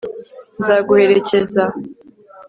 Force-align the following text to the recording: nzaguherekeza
nzaguherekeza 0.59 1.63